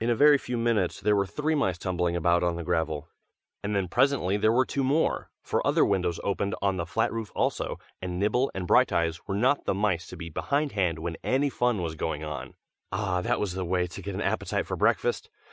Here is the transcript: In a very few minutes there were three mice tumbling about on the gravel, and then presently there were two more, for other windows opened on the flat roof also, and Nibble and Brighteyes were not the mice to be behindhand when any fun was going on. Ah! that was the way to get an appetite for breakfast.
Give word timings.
In 0.00 0.10
a 0.10 0.16
very 0.16 0.38
few 0.38 0.56
minutes 0.58 1.00
there 1.00 1.14
were 1.14 1.24
three 1.24 1.54
mice 1.54 1.78
tumbling 1.78 2.16
about 2.16 2.42
on 2.42 2.56
the 2.56 2.64
gravel, 2.64 3.06
and 3.62 3.76
then 3.76 3.86
presently 3.86 4.36
there 4.36 4.50
were 4.50 4.66
two 4.66 4.82
more, 4.82 5.30
for 5.40 5.64
other 5.64 5.84
windows 5.84 6.18
opened 6.24 6.56
on 6.60 6.78
the 6.78 6.84
flat 6.84 7.12
roof 7.12 7.30
also, 7.32 7.78
and 8.00 8.18
Nibble 8.18 8.50
and 8.56 8.66
Brighteyes 8.66 9.20
were 9.28 9.36
not 9.36 9.64
the 9.64 9.72
mice 9.74 10.08
to 10.08 10.16
be 10.16 10.30
behindhand 10.30 10.98
when 10.98 11.16
any 11.22 11.48
fun 11.48 11.80
was 11.80 11.94
going 11.94 12.24
on. 12.24 12.54
Ah! 12.90 13.20
that 13.20 13.38
was 13.38 13.52
the 13.52 13.64
way 13.64 13.86
to 13.86 14.02
get 14.02 14.16
an 14.16 14.20
appetite 14.20 14.66
for 14.66 14.74
breakfast. 14.76 15.30